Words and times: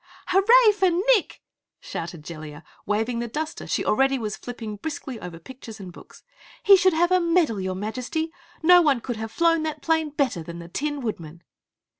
"Hurray 0.29 0.71
for 0.73 0.89
Nick," 0.89 1.43
shouted 1.79 2.23
Jellia, 2.23 2.63
waving 2.87 3.19
the 3.19 3.27
duster 3.27 3.67
she 3.67 3.85
already 3.85 4.17
was 4.17 4.35
flipping 4.35 4.77
briskly 4.77 5.19
over 5.19 5.37
pictures 5.37 5.79
and 5.79 5.93
books. 5.93 6.23
"He 6.63 6.75
should 6.75 6.93
have 6.93 7.11
a 7.11 7.19
medal, 7.19 7.61
your 7.61 7.75
Majesty! 7.75 8.31
No 8.63 8.81
one 8.81 9.01
could 9.01 9.17
have 9.17 9.31
flown 9.31 9.61
that 9.61 9.83
Plane 9.83 10.09
better 10.09 10.41
than 10.41 10.57
the 10.57 10.69
Tin 10.69 11.01
Woodman!" 11.01 11.43